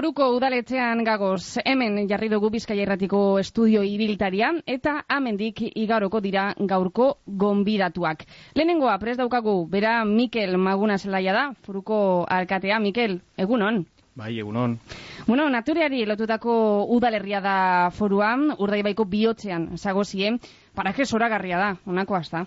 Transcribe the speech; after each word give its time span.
Foruko 0.00 0.30
udaletzean 0.32 1.02
gagoz, 1.04 1.60
hemen 1.60 2.06
jarri 2.08 2.30
dugu 2.32 2.48
Bizkaia 2.54 2.86
Irratiko 2.86 3.18
estudio 3.36 3.82
ibiltaria 3.84 4.46
eta 4.74 4.94
amendik 5.16 5.58
igaroko 5.76 6.22
dira 6.24 6.44
gaurko 6.70 7.08
gonbidatuak. 7.42 8.24
Lehenengoa 8.56 8.94
pres 9.02 9.18
daukagu, 9.18 9.52
bera 9.68 9.98
Mikel 10.08 10.56
Maguna 10.56 10.96
zelaia 10.96 11.34
da, 11.36 11.42
Foruko 11.66 11.98
alkatea. 12.38 12.78
Mikel, 12.80 13.18
egunon? 13.36 13.82
Bai, 14.16 14.38
egunon. 14.40 14.78
Bueno, 15.26 15.50
natureari 15.52 16.06
lotutako 16.08 16.54
udalerria 16.96 17.42
da 17.44 17.58
foruan, 17.92 18.54
urdaibaiko 18.56 19.04
bihotzean, 19.04 19.74
zagozien, 19.76 20.40
paraje 20.72 21.04
zoragarria 21.04 21.60
da, 21.60 21.70
onako 21.84 22.16
hasta. 22.22 22.46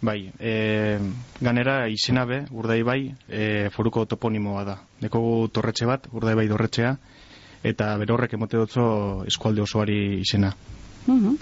Bai, 0.00 0.32
e, 0.40 0.98
ganera 1.44 1.84
izena 1.92 2.24
be, 2.24 2.40
urdai 2.56 2.80
bai, 2.82 3.00
e, 3.28 3.68
foruko 3.74 4.06
toponimoa 4.08 4.64
da. 4.64 4.76
Dekogu 5.00 5.50
torretxe 5.52 5.84
bat, 5.88 6.06
urdai 6.16 6.32
bai 6.38 6.46
dorretxea, 6.48 6.94
eta 7.68 7.90
berorrek 8.00 8.32
emote 8.38 8.56
dutzo 8.56 8.84
eskualde 9.28 9.60
osoari 9.60 9.98
izena. 10.22 10.54
Uhum. 11.06 11.36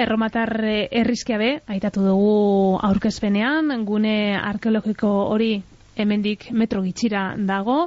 Erromatar 0.00 0.54
errizkia 0.64 1.36
be, 1.40 1.50
aitatu 1.68 2.06
dugu 2.06 2.78
aurkezpenean, 2.88 3.84
gune 3.84 4.14
arkeologiko 4.38 5.10
hori 5.34 5.58
hemendik 6.00 6.48
metro 6.56 6.80
gitxira 6.80 7.34
dago. 7.36 7.82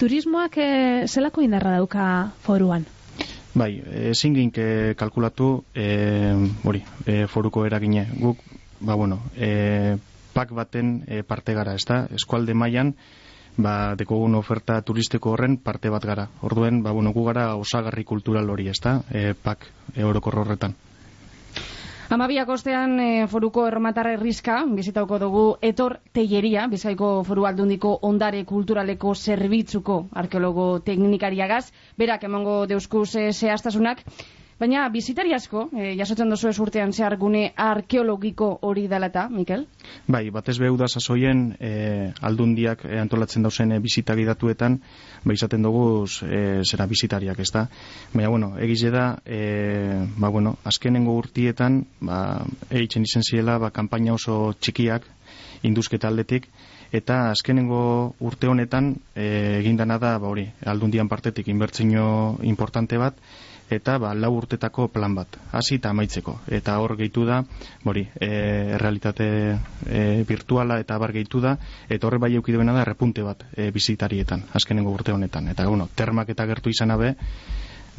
Turismoak 0.00 0.56
e, 0.56 0.70
zelako 1.12 1.44
indarra 1.44 1.76
dauka 1.76 2.06
foruan? 2.40 2.88
Bai, 3.58 3.74
ezin 4.14 4.32
gink 4.32 4.62
kalkulatu 4.96 5.58
e, 5.74 5.88
hori, 6.64 6.80
e, 7.04 7.26
foruko 7.28 7.66
eragine. 7.68 8.06
Guk 8.16 8.40
ba, 8.80 8.94
bueno, 8.94 9.20
e, 9.36 9.96
pak 10.34 10.52
baten 10.52 11.04
e, 11.06 11.22
parte 11.22 11.54
gara, 11.54 11.74
ez 11.74 11.84
da? 11.86 12.06
Eskualde 12.14 12.54
mailan 12.54 12.94
ba, 13.58 13.94
dekogun 13.98 14.38
oferta 14.38 14.80
turistiko 14.82 15.34
horren 15.34 15.58
parte 15.58 15.90
bat 15.90 16.04
gara. 16.04 16.28
Orduen, 16.42 16.82
ba, 16.82 16.92
bueno, 16.92 17.12
gu 17.12 17.24
gara 17.26 17.54
osagarri 17.56 18.04
kultural 18.04 18.50
hori, 18.50 18.68
ez 18.68 18.78
da? 18.82 19.00
E, 19.10 19.34
pak 19.34 19.66
e, 19.94 20.04
orokorro 20.04 20.46
horretan. 20.46 20.76
Amabiak 22.08 22.48
ostean 22.48 22.94
e, 23.04 23.26
foruko 23.28 23.66
erromatarra 23.68 24.14
errizka, 24.16 24.62
bizitauko 24.64 25.18
dugu 25.20 25.42
etor 25.60 25.98
teieria, 26.16 26.62
bizkaiko 26.72 27.10
foru 27.28 27.44
aldundiko 27.44 27.98
ondare 28.08 28.46
kulturaleko 28.48 29.12
zerbitzuko 29.14 29.98
arkeologo 30.22 30.70
teknikariagaz, 30.86 31.66
berak 32.00 32.24
emango 32.24 32.62
deuskuz 32.70 33.10
e, 33.20 33.26
zehaztasunak, 33.32 34.00
Baina 34.58 34.88
bizitari 34.90 35.30
asko, 35.36 35.68
e, 35.70 35.92
jasotzen 35.94 36.32
dozu 36.32 36.48
ez 36.50 36.56
urtean 36.58 36.90
zehar 36.90 37.14
gune 37.16 37.44
arkeologiko 37.62 38.48
hori 38.66 38.88
dalata, 38.90 39.28
Mikel? 39.30 39.62
Bai, 40.10 40.24
batez 40.34 40.56
behu 40.58 40.74
da 40.80 40.88
sasoien 40.90 41.44
e, 41.62 41.70
aldundiak 42.26 42.82
e, 42.88 42.96
antolatzen 42.98 43.46
dauzen 43.46 43.76
e, 43.76 43.78
bizitari 43.84 44.26
datuetan, 44.26 44.80
ba 45.22 45.36
izaten 45.38 45.62
dugu 45.62 45.84
e, 46.26 46.42
zera 46.66 46.88
bizitariak, 46.90 47.38
ez 47.38 47.52
da? 47.54 47.68
Baina, 48.16 48.32
bueno, 48.34 48.50
egize 48.58 48.90
da, 48.90 49.06
e, 49.22 50.02
ba, 50.18 50.32
bueno, 50.34 50.56
azkenengo 50.66 51.14
urtietan, 51.22 51.84
ba, 52.00 52.18
eitzen 52.68 53.06
izen 53.06 53.22
ziela, 53.22 53.60
ba, 53.62 53.70
kampaina 53.70 54.18
oso 54.18 54.56
txikiak, 54.58 55.06
induzketa 55.70 56.10
aldetik, 56.10 56.50
eta 56.90 57.28
azkenengo 57.30 58.16
urte 58.26 58.50
honetan 58.50 58.96
e, 59.14 59.60
egindana 59.60 60.02
da, 60.02 60.16
ba, 60.18 60.34
hori, 60.34 60.48
aldundian 60.66 61.06
partetik 61.06 61.46
inbertzino 61.46 62.08
importante 62.42 62.98
bat, 62.98 63.22
eta 63.70 63.98
ba, 63.98 64.14
lau 64.14 64.32
urtetako 64.36 64.88
plan 64.92 65.14
bat, 65.14 65.38
hasi 65.52 65.76
eta 65.78 65.90
amaitzeko. 65.90 66.38
Eta 66.58 66.78
hor 66.80 66.96
gehitu 66.96 67.24
da, 67.28 67.42
bori, 67.84 68.06
e, 68.20 68.78
realitate 68.80 69.28
e, 69.86 70.02
virtuala 70.28 70.78
eta 70.80 70.98
bar 70.98 71.12
gehitu 71.12 71.40
da, 71.44 71.56
eta 71.88 72.06
horre 72.06 72.18
bai 72.18 72.34
eukiduena 72.34 72.72
da 72.76 72.84
repunte 72.88 73.22
bat 73.22 73.44
e, 73.54 73.70
bizitarietan, 73.74 74.48
azkenengo 74.54 74.92
urte 74.92 75.12
honetan. 75.12 75.48
Eta, 75.48 75.68
bueno, 75.68 75.88
termak 75.94 76.30
eta 76.34 76.46
gertu 76.46 76.70
izan 76.70 76.90
abe, 76.90 77.14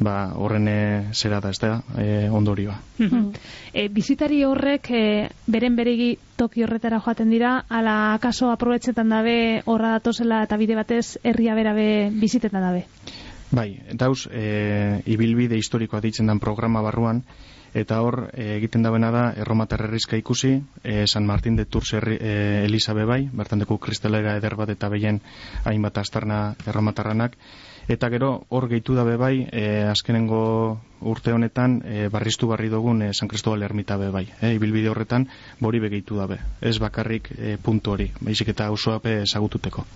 ba, 0.00 0.32
horren 0.34 0.66
e, 0.68 0.80
zera 1.12 1.40
da, 1.40 1.50
ez 1.50 1.60
da, 1.60 1.82
e, 1.98 2.28
ondorioa. 2.32 2.76
e, 3.72 3.86
bizitari 3.92 4.42
horrek 4.44 4.90
e, 4.90 5.04
beren 5.46 5.76
beregi 5.76 6.16
toki 6.40 6.64
horretara 6.64 7.00
joaten 7.04 7.30
dira, 7.30 7.60
ala 7.68 8.14
akaso 8.14 8.50
aprobetsetan 8.50 9.12
dabe 9.12 9.62
horra 9.66 9.94
datozela 9.98 10.42
eta 10.48 10.56
bide 10.60 10.78
batez 10.78 11.18
herria 11.22 11.54
berabe 11.54 11.90
bizitetan 12.16 12.64
dabe? 12.64 12.86
Bai, 13.50 13.80
dauz, 13.98 14.28
e, 14.30 15.02
ibilbide 15.10 15.56
historikoa 15.58 15.98
ditzen 16.00 16.28
den 16.30 16.38
programa 16.38 16.84
barruan, 16.86 17.24
eta 17.74 18.00
hor 18.02 18.28
e, 18.30 18.44
egiten 18.60 18.84
dabena 18.86 19.10
da 19.10 19.22
erromatar 19.42 19.82
herrizka 19.86 20.18
ikusi, 20.20 20.52
e, 20.84 21.06
San 21.06 21.26
Martin 21.26 21.56
de 21.58 21.64
Tours 21.66 21.92
e, 21.94 22.62
Elisabe 22.64 23.04
bai, 23.10 23.24
bertan 23.32 23.58
deku 23.58 23.78
kristalera 23.78 24.36
eder 24.38 24.54
bat 24.54 24.70
eta 24.70 24.88
behien 24.88 25.18
hainbat 25.64 25.98
astarna 25.98 26.54
erromatarranak, 26.66 27.34
eta 27.90 28.10
gero 28.14 28.30
hor 28.50 28.68
gehitu 28.70 28.94
dabe 28.94 29.16
bai, 29.18 29.48
e, 29.50 29.82
azkenengo 29.82 30.78
urte 31.00 31.34
honetan 31.34 31.80
e, 31.82 32.06
barriztu 32.06 32.46
barri 32.46 32.70
dugun 32.70 33.02
e, 33.02 33.10
San 33.14 33.26
Cristobal 33.26 33.66
ermita 33.66 33.98
be 33.98 34.12
bai, 34.14 34.28
e, 34.40 34.54
ibilbide 34.60 34.94
horretan 34.94 35.26
bori 35.58 35.82
begeitu 35.82 36.22
dabe, 36.22 36.38
ez 36.60 36.78
bakarrik 36.78 37.32
e, 37.34 37.58
puntu 37.58 37.98
hori, 37.98 38.12
baizik 38.20 38.54
eta 38.54 38.70
osoape 38.70 39.22
esagututeko. 39.26 39.86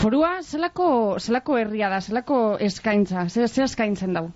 Forua, 0.00 0.38
zelako, 0.40 1.18
zelako 1.20 1.58
herria 1.60 1.90
da, 1.92 2.00
zelako 2.00 2.36
eskaintza, 2.64 3.26
zer, 3.28 3.50
zer 3.50 3.66
eskaintzen 3.66 4.14
dau? 4.16 4.30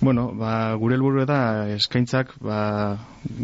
Bueno, 0.00 0.30
ba, 0.32 0.74
gure 0.80 0.96
helburu 0.96 1.26
da 1.28 1.68
eskaintzak 1.74 2.32
ba, 2.42 2.96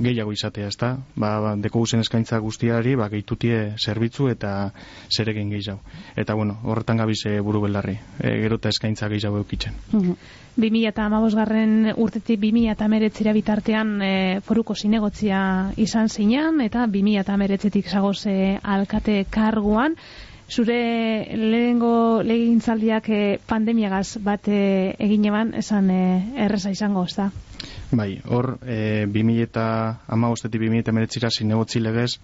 gehiago 0.02 0.32
izatea, 0.32 0.70
ezta? 0.72 0.88
Ba, 1.14 1.30
ba, 1.44 1.52
deko 1.62 1.84
guzen 1.84 2.02
eskaintza 2.02 2.40
guztiari, 2.40 2.96
ba, 2.98 3.10
gehitutie 3.12 3.76
zerbitzu 3.76 4.30
eta 4.32 4.72
zer 5.12 5.30
egin 5.30 5.52
gehiago. 5.52 5.78
Eta, 6.16 6.34
bueno, 6.34 6.56
horretan 6.64 7.04
gabiz 7.04 7.20
e, 7.28 7.38
buru 7.44 7.60
belarri, 7.68 7.98
e, 8.18 8.34
gero 8.42 8.58
eta 8.58 8.72
eskaintza 8.74 9.12
gehiago 9.12 9.44
eukitzen. 9.44 9.78
Uh 9.92 10.02
-huh. 10.02 10.16
2000 10.56 10.88
eta 10.88 11.04
amabosgarren 11.04 11.92
urtetik 11.94 12.40
2000 12.40 12.72
eta 12.72 12.88
meretzira 12.88 13.32
bitartean 13.36 14.00
e, 14.02 14.40
foruko 14.40 14.74
zinegotzia 14.74 15.72
izan 15.76 16.08
zinean, 16.08 16.62
eta 16.62 16.86
2000 16.86 17.20
eta 17.20 17.36
meretzetik 17.36 17.86
zagoz 17.86 18.26
e, 18.26 18.58
alkate 18.62 19.26
karguan, 19.30 19.94
zure 20.48 21.26
lehengo 21.36 22.22
legintzaldiak 22.22 23.08
eh, 23.10 23.38
pandemiagaz 23.46 24.18
bat 24.22 24.48
eh, 24.48 24.94
egin 24.98 25.24
eban, 25.26 25.54
esan 25.54 25.90
eh, 25.90 26.46
erreza 26.46 26.70
izango, 26.70 27.04
ez 27.04 27.16
da? 27.16 27.30
Bai, 27.90 28.20
hor, 28.26 28.56
e, 28.66 29.06
2000 29.06 29.42
eta 29.46 29.66
ama 30.10 30.30
ostetik 30.34 30.60
2000 30.60 31.18
eta 31.18 31.30
zinegotzi 31.30 31.80
legez, 31.80 32.18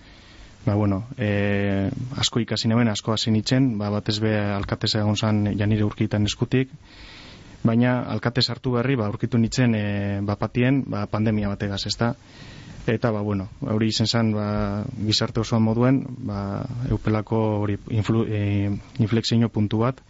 ba, 0.66 0.74
bueno, 0.74 1.04
e, 1.16 1.90
asko 2.18 2.40
ikasi 2.40 2.68
neben, 2.68 2.88
asko 2.88 3.12
hasi 3.12 3.30
nitzen, 3.30 3.78
ba, 3.78 3.90
batez 3.90 4.18
be 4.20 4.34
alkatez 4.38 4.94
egon 4.96 5.16
zan 5.16 5.44
janire 5.58 5.84
urkitan 5.84 6.26
eskutik, 6.26 6.70
baina 7.62 8.00
alkatez 8.10 8.48
hartu 8.50 8.72
berri, 8.72 8.96
ba, 8.96 9.08
urkitu 9.08 9.38
nitzen 9.38 9.74
e, 9.74 9.84
bapatien, 10.22 10.82
ba, 10.86 11.06
pandemia 11.06 11.48
bategaz, 11.48 11.86
ez 11.86 11.96
da? 11.98 12.14
Eta 12.86 13.10
ba, 13.10 13.20
bueno, 13.20 13.48
hori 13.60 13.88
izen 13.92 14.06
zen 14.06 14.32
ba, 14.34 14.84
gizarte 15.06 15.40
osoan 15.40 15.62
moduen 15.62 16.02
ba, 16.26 16.64
eupelako 16.90 17.42
hori 17.62 17.78
influ, 17.90 18.24
e, 18.26 18.70
inflexio 18.98 19.48
puntu 19.48 19.78
bat. 19.84 20.00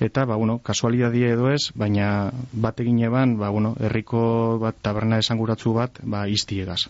Eta 0.00 0.24
ba, 0.24 0.36
bueno, 0.36 0.60
kasualidadie 0.62 1.32
edo 1.34 1.50
ez 1.50 1.72
baina 1.74 2.30
bat 2.52 2.78
egin 2.80 3.00
eban 3.02 3.36
ba, 3.38 3.50
bueno, 3.50 3.74
herriko 3.80 4.58
bat 4.62 4.76
taberna 4.80 5.18
esanguratzu 5.18 5.74
bat 5.74 5.98
ba, 6.02 6.28
iztiegaz 6.28 6.86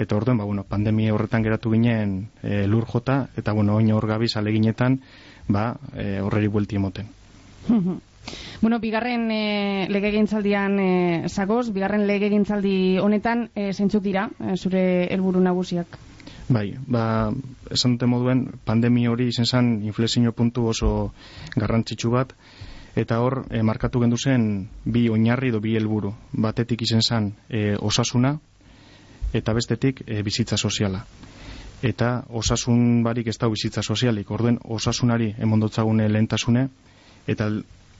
eta 0.00 0.16
orduen 0.16 0.38
ba, 0.38 0.44
bueno, 0.44 0.64
pandemia 0.64 1.14
horretan 1.14 1.44
geratu 1.44 1.72
ginen 1.74 2.30
e, 2.42 2.66
lur 2.66 2.86
jota 2.88 3.28
eta 3.36 3.52
bueno, 3.52 3.76
oin 3.76 3.92
hor 3.92 4.06
gabiz 4.08 4.36
aleginetan 4.36 5.00
ba, 5.48 5.74
e, 5.92 6.20
horreri 6.20 6.48
buelti 6.48 6.80
emoten 6.80 7.10
Bueno, 8.60 8.78
bigarren 8.78 9.30
e, 9.32 9.86
legegintzaldian 9.88 10.78
e, 10.78 10.90
zagoz, 11.28 11.70
bigarren 11.72 12.06
legegintzaldi 12.06 12.98
honetan 13.00 13.48
e, 13.54 13.72
zeintzuk 13.72 14.04
dira 14.04 14.28
e, 14.38 14.56
zure 14.56 14.82
helburu 15.08 15.40
nagusiak? 15.40 15.96
Bai, 16.50 16.74
ba, 16.90 17.30
esan 17.70 17.94
dute 17.94 18.08
moduen, 18.10 18.42
pandemi 18.66 19.06
hori 19.06 19.28
izen 19.30 19.46
zen 19.46 19.70
inflexio 19.86 20.32
puntu 20.34 20.66
oso 20.72 20.90
garrantzitsu 21.54 22.10
bat, 22.10 22.34
eta 22.98 23.20
hor, 23.22 23.44
e, 23.50 23.62
markatu 23.62 24.02
gendu 24.02 24.18
zen 24.18 24.68
bi 24.84 25.08
oinarri 25.08 25.52
do 25.54 25.60
bi 25.60 25.76
helburu. 25.78 26.12
Batetik 26.32 26.82
izen 26.82 27.06
zen 27.06 27.32
e, 27.48 27.76
osasuna, 27.78 28.34
eta 29.32 29.54
bestetik 29.54 30.02
e, 30.06 30.22
bizitza 30.26 30.58
soziala. 30.58 31.04
Eta 31.86 32.24
osasun 32.28 33.02
barik 33.06 33.30
ez 33.30 33.38
da 33.38 33.48
bizitza 33.48 33.82
sozialik, 33.82 34.30
orduen 34.30 34.58
osasunari 34.64 35.34
emondotzagune 35.38 36.08
lehentasune, 36.08 36.68
eta 37.26 37.48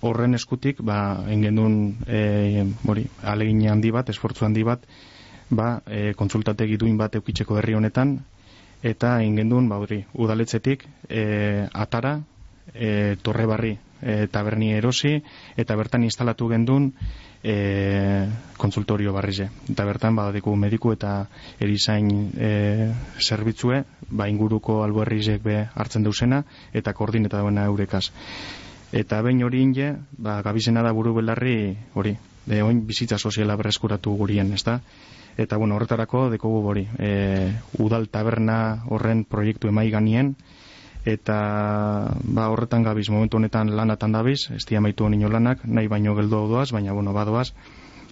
horren 0.00 0.35
eskutik 0.35 0.81
ba 0.82 1.25
engendun 1.29 1.97
eh 2.06 2.64
hori 2.87 3.06
alegin 3.23 3.69
handi 3.69 3.91
bat 3.91 4.08
esfortzu 4.08 4.44
handi 4.44 4.62
bat 4.64 4.85
ba 5.50 5.82
e, 5.87 6.14
kontsultategi 6.14 6.76
duin 6.76 6.97
bat 6.97 7.14
eukitzeko 7.14 7.58
herri 7.58 7.75
honetan 7.75 8.19
eta 8.82 9.20
engendun 9.23 9.69
ba 9.69 9.76
hori 9.76 10.05
udaletzetik 10.14 10.87
e, 11.08 11.69
atara 11.73 12.20
e, 12.75 13.17
torre 13.23 13.47
barri 13.47 13.79
e, 14.00 14.26
taberni 14.31 14.73
erosi 14.73 15.19
eta 15.56 15.76
bertan 15.76 16.05
instalatu 16.05 16.49
gendun 16.49 16.93
e, 17.43 18.26
konsultorio 18.56 19.12
barrize 19.12 19.50
eta 19.69 19.85
bertan 19.85 20.17
ba 20.17 20.31
deku 20.32 20.55
mediku 20.56 20.93
eta 20.93 21.26
erizain 21.61 22.31
e, 22.38 22.94
zerbitzue 23.20 23.85
ba 24.11 24.29
inguruko 24.29 24.82
albuerrizek 24.85 25.43
be 25.43 25.69
hartzen 25.75 26.03
duzena 26.03 26.44
eta 26.73 26.93
koordineta 26.93 27.41
duena 27.41 27.67
eurekaz 27.67 28.11
Eta 28.93 29.21
behin 29.23 29.45
hori 29.47 29.63
inge, 29.63 29.93
ba, 30.19 30.41
gabizena 30.43 30.83
da 30.83 30.91
buru 30.93 31.15
belarri 31.15 31.77
hori, 31.95 32.17
de 32.47 32.63
oin 32.63 32.83
bizitza 32.87 33.19
soziala 33.19 33.57
berreskuratu 33.57 34.17
gurien, 34.19 34.53
ezta? 34.53 34.81
Eta 35.39 35.57
bueno, 35.57 35.77
horretarako 35.77 36.29
dekogu 36.33 36.63
hori, 36.73 36.89
e, 36.99 37.53
udal 37.79 38.09
taberna 38.11 38.83
horren 38.91 39.23
proiektu 39.25 39.71
emai 39.71 39.89
ganien, 39.95 40.35
eta 41.07 41.37
ba, 42.25 42.49
horretan 42.51 42.83
gabiz, 42.83 43.09
momentu 43.15 43.39
honetan 43.39 43.71
lanatan 43.77 44.13
dabiz, 44.13 44.51
ez 44.51 44.65
dia 44.67 44.83
maitu 44.83 45.07
honino 45.07 45.31
lanak, 45.31 45.63
nahi 45.65 45.87
baino 45.87 46.17
geldo 46.19 46.47
doaz, 46.51 46.73
baina 46.75 46.93
bueno, 46.93 47.15
badoaz, 47.15 47.53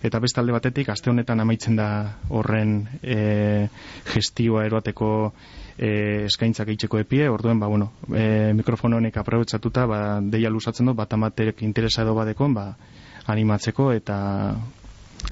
eta 0.02 0.20
beste 0.22 0.40
alde 0.40 0.54
batetik, 0.54 0.88
aste 0.92 1.10
honetan 1.10 1.40
amaitzen 1.42 1.76
da 1.78 1.88
horren 2.30 2.80
e, 3.02 3.68
gestioa 4.12 4.64
eroateko 4.68 5.10
e, 5.76 5.90
eskaintzak 6.28 6.70
eitzeko 6.74 7.00
epie, 7.02 7.28
orduen, 7.30 7.58
ba, 7.58 7.66
bueno, 7.66 7.92
e, 8.12 8.52
mikrofono 8.54 9.00
honek 9.00 9.18
aprobetsatuta, 9.18 9.86
ba, 9.90 10.00
deia 10.22 10.50
lusatzen 10.50 10.86
du, 10.86 10.94
bat 10.94 11.12
amaterek 11.14 11.62
interesa 11.66 12.04
edo 12.06 12.14
badekon, 12.18 12.54
ba, 12.54 12.68
animatzeko 13.28 13.90
eta 13.92 14.18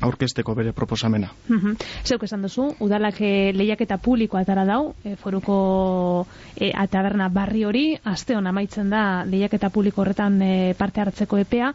aurkezteko 0.01 0.55
bere 0.55 0.73
proposamena. 0.73 1.31
Mm 1.49 1.77
Zeuk 2.07 2.23
esan 2.23 2.43
duzu, 2.43 2.69
udalak 2.81 3.21
e, 3.21 3.53
lehiaketa 3.57 3.99
publikoa 3.99 4.43
atara 4.45 4.65
dau, 4.65 4.95
e, 5.05 5.17
foruko 5.17 6.27
e, 6.55 6.71
ataberna 6.75 7.29
barri 7.29 7.65
hori, 7.65 7.87
aste 8.05 8.37
hon 8.37 8.47
amaitzen 8.47 8.91
da 8.91 9.25
lehiaketa 9.25 9.71
publiko 9.71 10.03
horretan 10.03 10.41
e, 10.43 10.75
parte 10.79 11.01
hartzeko 11.01 11.39
epea, 11.43 11.73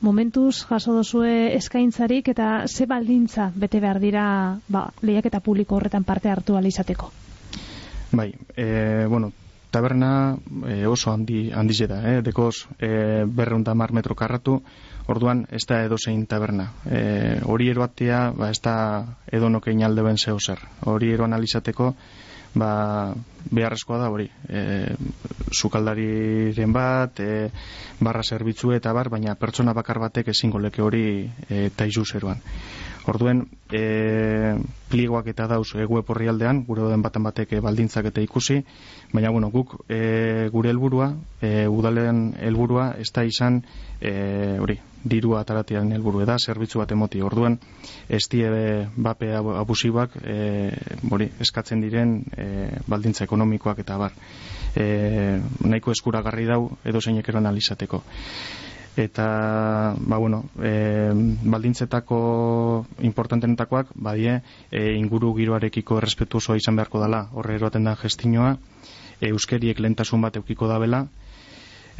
momentuz 0.00 0.64
jaso 0.68 0.94
duzue 0.96 1.54
eskaintzarik 1.56 2.28
eta 2.28 2.66
ze 2.68 2.86
baldintza 2.86 3.50
bete 3.54 3.80
behar 3.80 4.00
dira 4.00 4.24
ba, 4.68 4.88
lehiaketa 5.02 5.40
publiko 5.40 5.76
horretan 5.76 6.04
parte 6.04 6.30
hartu 6.30 6.56
alizateko? 6.56 7.10
Bai, 8.12 8.32
e, 8.56 9.06
bueno, 9.08 9.32
taberna 9.74 10.10
e, 10.70 10.86
oso 10.86 11.10
handi, 11.10 11.48
handi 11.50 11.86
da, 11.90 12.00
eh? 12.12 12.22
dekoz 12.22 12.66
e, 12.78 13.24
berreunda 13.26 13.74
mar 13.74 13.92
metro 13.92 14.14
karratu, 14.14 14.60
orduan 15.10 15.44
ez 15.50 15.64
da 15.66 15.82
edo 15.84 15.98
zein 15.98 16.26
taberna. 16.30 16.70
E, 16.86 17.40
hori 17.44 17.70
eroatea, 17.72 18.30
ba, 18.38 18.50
ez 18.54 18.60
da 18.62 18.76
edo 19.26 19.50
nokein 19.50 19.82
alde 19.82 20.06
ben 20.06 20.18
zeo 20.18 20.38
zer. 20.38 20.62
Hori 20.86 21.10
eroan 21.12 21.34
alizateko, 21.34 21.94
ba, 22.54 23.14
beharrezkoa 23.50 23.98
da 23.98 24.08
hori. 24.10 24.28
E, 24.48 24.94
zukaldariren 25.54 26.72
bat, 26.72 27.20
e, 27.20 27.50
barra 28.00 28.22
zerbitzu 28.22 28.72
eta 28.74 28.92
bar, 28.92 29.10
baina 29.12 29.34
pertsona 29.38 29.74
bakar 29.74 30.00
batek 30.02 30.32
ezingo 30.34 30.58
leke 30.62 30.82
hori 30.82 31.04
e, 31.48 31.68
taizu 31.76 32.04
zeruan. 32.04 32.40
Orduen, 33.10 33.42
e, 33.68 34.56
pliegoak 34.88 35.28
eta 35.34 35.46
dauz 35.50 35.74
e, 35.76 35.84
web 35.84 36.08
horri 36.08 36.30
aldean, 36.30 36.64
gure 36.64 36.88
den 36.88 37.04
batan 37.04 37.26
batek 37.26 37.52
e, 37.52 37.60
baldintzak 37.60 38.08
eta 38.08 38.24
ikusi, 38.24 38.62
baina 39.12 39.30
bueno, 39.34 39.50
guk 39.52 39.76
e, 39.88 40.48
gure 40.54 40.72
helburua, 40.72 41.12
e, 41.42 41.68
udalen 41.68 42.30
helburua 42.40 42.94
ez 42.98 43.10
da 43.12 43.26
izan, 43.28 43.60
e, 44.00 44.14
hori, 44.62 44.80
dirua 45.04 45.40
ataratian 45.44 45.92
helburu 45.92 46.24
da, 46.26 46.38
zerbitzu 46.38 46.80
bat 46.80 46.92
emoti. 46.92 47.22
Orduan, 47.22 47.58
ez 48.08 48.24
bape 48.96 49.34
abusibak, 49.36 50.16
e, 50.24 50.70
hori, 51.10 51.30
eskatzen 51.40 51.80
diren 51.80 52.22
e, 52.36 52.46
baldintza 52.86 53.24
ekonomikoak 53.24 53.78
eta 53.84 53.98
bar. 53.98 54.12
E, 54.74 55.40
nahiko 55.60 55.92
eskuragarri 55.92 56.46
dau 56.46 56.76
edo 56.84 57.00
zeinek 57.00 57.28
eroan 57.28 57.46
alizateko 57.46 58.02
eta 58.96 59.94
ba, 59.98 60.18
bueno, 60.18 60.44
e, 60.62 61.10
baldintzetako 61.42 62.86
importantenetakoak 63.02 63.90
badie 63.94 64.40
e, 64.70 64.94
inguru 64.94 65.32
giroarekiko 65.34 65.98
errespetu 65.98 66.38
osoa 66.38 66.56
izan 66.56 66.78
beharko 66.78 67.02
dela 67.02 67.24
horre 67.34 67.56
eroaten 67.58 67.90
da 67.90 67.96
gestinoa 67.98 68.54
e, 69.20 69.32
euskeriek 69.32 69.80
lentasun 69.82 70.22
bat 70.22 70.38
eukiko 70.38 70.70
dabela 70.70 71.04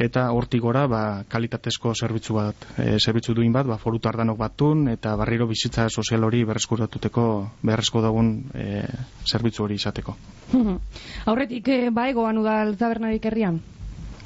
eta 0.01 0.25
hortik 0.35 0.61
gora 0.61 0.85
ba, 0.91 1.01
kalitatezko 1.31 1.93
zerbitzu 1.95 2.35
bat 2.35 2.65
e, 2.77 2.97
zerbitzu 2.99 3.35
duin 3.37 3.53
bat, 3.55 3.67
ba, 3.67 3.77
foru 3.79 3.99
tardanok 4.03 4.37
batun 4.37 4.89
eta 4.91 5.15
barriro 5.15 5.47
bizitza 5.47 5.87
sozial 5.89 6.25
hori 6.27 6.43
berreskuratuteko 6.47 7.25
beharrezko 7.63 8.01
dagun 8.03 8.31
e, 8.53 8.83
zerbitzu 9.25 9.63
hori 9.63 9.79
izateko 9.79 10.17
Aurretik, 11.31 11.67
e, 11.67 11.89
ba 11.95 12.09
egoan 12.11 12.41
udal 12.41 12.75
tabernarik 12.79 13.25
herrian? 13.25 13.61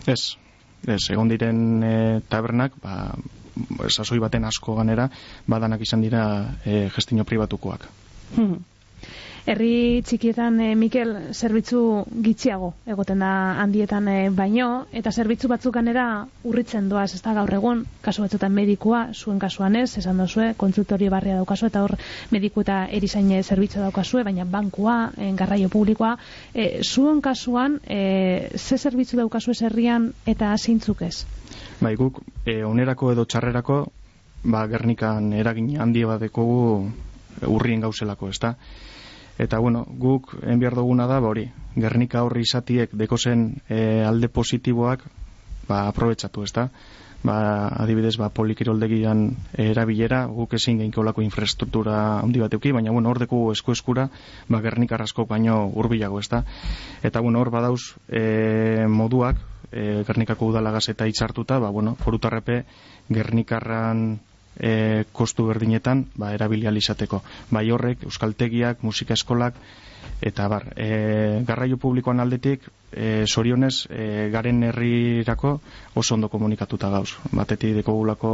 Ez, 0.07 0.35
ez, 0.87 1.03
egon 1.11 1.29
diren 1.29 1.61
e, 1.83 1.93
tabernak, 2.29 2.79
ba, 2.81 3.13
sasoi 3.89 4.19
baten 4.19 4.47
asko 4.47 4.75
ganera, 4.79 5.09
badanak 5.47 5.85
izan 5.85 6.01
dira 6.01 6.23
e, 6.65 6.87
gestino 6.95 7.27
pribatukoak. 7.27 7.87
Herri 9.47 10.01
txikietan, 10.05 10.59
e, 10.59 10.73
Mikel, 10.75 11.11
zerbitzu 11.31 11.79
gitxiago 12.25 12.73
egoten 12.89 13.21
da 13.23 13.31
handietan 13.63 14.07
e, 14.11 14.17
baino, 14.35 14.85
eta 14.91 15.11
zerbitzu 15.11 15.49
batzuk 15.51 15.73
ganera 15.75 16.25
urritzen 16.43 16.89
doaz, 16.91 17.13
ez 17.15 17.21
da 17.23 17.33
gaur 17.37 17.53
egun, 17.55 17.85
kasu 18.05 18.25
batzutan 18.25 18.53
medikua, 18.53 19.05
zuen 19.13 19.39
kasuan 19.39 19.77
ez, 19.79 19.97
esan 20.01 20.19
dozue, 20.19 20.53
kontsultorio 20.57 21.11
barria 21.13 21.37
daukazu, 21.39 21.69
eta 21.71 21.83
hor 21.85 21.95
mediku 22.31 22.65
eta 22.65 22.81
erizaine 22.99 23.41
zerbitzu 23.43 23.79
daukazue, 23.83 24.23
baina 24.27 24.45
bankua, 24.45 24.97
e, 25.17 25.31
garraio 25.39 25.69
publikoa, 25.69 26.15
e, 26.53 26.83
zuen 26.83 27.21
kasuan, 27.21 27.79
e, 27.87 28.49
ze 28.57 28.77
zerbitzu 28.77 29.17
daukazu 29.17 29.55
ez 29.55 29.61
herrian, 29.63 30.11
eta 30.25 30.51
zeintzuk 30.57 31.05
ez? 31.07 31.25
Bai, 31.79 31.95
guk, 31.95 32.21
e, 32.45 32.63
onerako 32.65 33.13
edo 33.13 33.25
txarrerako, 33.25 33.85
ba, 34.43 34.67
gernikan 34.67 35.33
eragin 35.33 35.73
handi 35.79 36.03
bat 36.07 36.21
dekogu 36.21 36.59
urrien 37.47 37.81
gauzelako, 37.81 38.29
ez 38.29 38.39
da? 38.39 38.55
Eta, 39.39 39.57
bueno, 39.57 39.85
guk 39.87 40.33
enbiar 40.43 40.75
duguna 40.75 41.07
da, 41.07 41.21
ba, 41.23 41.29
hori, 41.31 41.45
Gernika 41.79 42.25
horri 42.27 42.43
izatiek 42.43 42.91
dekozen 42.91 43.53
e, 43.71 44.03
alde 44.03 44.27
positiboak, 44.27 45.05
ba, 45.69 45.85
aprobetsatu, 45.87 46.43
ez 46.43 46.51
da? 46.57 46.65
Ba, 47.23 47.37
adibidez, 47.83 48.17
ba, 48.19 48.27
polikiroldegian 48.35 49.23
erabilera, 49.63 50.25
guk 50.27 50.57
ezin 50.59 50.81
geinkolako 50.83 51.23
infrastruktura 51.23 51.95
handi 52.19 52.43
bat 52.43 52.59
euki, 52.59 52.73
baina, 52.75 52.91
bueno, 52.91 53.13
hor 53.13 53.23
deku 53.23 53.39
esku 53.55 53.71
eskura, 53.71 54.09
ba, 54.49 54.61
Gernika 54.65 54.99
baino 55.29 55.71
urbilago, 55.71 56.19
ez 56.19 56.27
da? 56.27 56.43
Eta, 57.01 57.21
bueno, 57.21 57.39
hor 57.39 57.49
badauz 57.49 57.95
e, 58.09 58.85
moduak, 58.87 59.39
e, 59.71 60.03
Gernikako 60.03 60.51
udalagaz 60.51 60.89
eta 60.89 61.07
itzartuta, 61.07 61.59
ba, 61.59 61.69
bueno, 61.69 61.95
forutarrepe 61.95 62.65
Gernikarran 63.07 64.19
e, 64.59 65.05
kostu 65.11 65.47
berdinetan 65.47 66.05
ba, 66.15 66.33
erabilializateko. 66.35 67.23
Bai 67.51 67.69
horrek, 67.71 68.03
euskaltegiak, 68.09 68.83
musika 68.83 69.15
eskolak, 69.15 69.55
eta 70.21 70.47
bar, 70.51 70.73
e, 70.75 71.43
garraio 71.47 71.77
publikoan 71.77 72.19
aldetik, 72.19 72.67
e, 72.91 73.23
sorionez, 73.27 73.87
e, 73.89 74.29
garen 74.33 74.63
herrirako 74.67 75.59
oso 75.95 76.15
ondo 76.15 76.29
komunikatuta 76.29 76.89
gauz. 76.91 77.15
Batetik 77.31 77.77
deko 77.79 77.95
gulako 77.95 78.33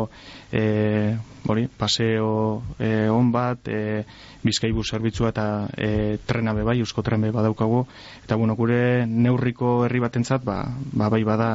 e, 0.51 1.15
bori, 1.45 1.67
paseo 1.67 2.63
e, 2.79 3.07
on 3.09 3.31
bat, 3.31 3.67
e, 3.67 4.03
bizkaibu 4.45 4.83
zerbitzua 4.83 5.29
eta 5.29 5.47
e, 5.77 6.17
trena 6.25 6.53
bai, 6.57 6.79
eusko 6.79 7.03
tren 7.05 7.29
badaukagu, 7.31 7.85
eta 8.23 8.35
bueno, 8.35 8.55
gure 8.55 9.05
neurriko 9.05 9.83
herri 9.85 10.01
batentzat, 10.01 10.43
ba, 10.43 10.63
ba 10.93 11.09
bai 11.09 11.23
bada, 11.23 11.51